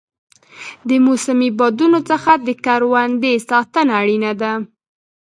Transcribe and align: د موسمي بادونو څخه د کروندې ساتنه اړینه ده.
د 0.87 0.89
موسمي 1.07 1.49
بادونو 1.59 1.99
څخه 2.09 2.31
د 2.47 2.49
کروندې 2.65 3.33
ساتنه 3.49 3.91
اړینه 4.01 4.31
ده. 4.41 4.51